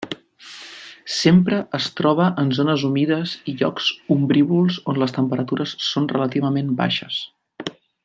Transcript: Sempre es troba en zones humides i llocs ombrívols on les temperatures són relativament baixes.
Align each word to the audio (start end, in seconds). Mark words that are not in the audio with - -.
Sempre 1.15 1.59
es 1.79 1.89
troba 1.99 2.29
en 2.43 2.49
zones 2.61 2.87
humides 2.89 3.35
i 3.53 3.55
llocs 3.61 3.93
ombrívols 4.19 4.83
on 4.95 5.01
les 5.05 5.17
temperatures 5.19 5.79
són 5.93 6.13
relativament 6.17 6.77
baixes. 6.85 7.25